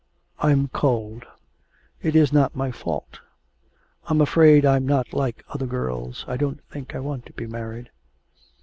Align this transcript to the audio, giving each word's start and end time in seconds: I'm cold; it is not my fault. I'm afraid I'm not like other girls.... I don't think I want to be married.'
I'm 0.39 0.67
cold; 0.69 1.25
it 2.01 2.15
is 2.15 2.33
not 2.33 2.55
my 2.55 2.71
fault. 2.71 3.19
I'm 4.05 4.19
afraid 4.19 4.65
I'm 4.65 4.83
not 4.87 5.13
like 5.13 5.45
other 5.49 5.67
girls.... 5.67 6.25
I 6.27 6.37
don't 6.37 6.63
think 6.71 6.95
I 6.95 6.99
want 6.99 7.27
to 7.27 7.33
be 7.33 7.45
married.' 7.45 7.91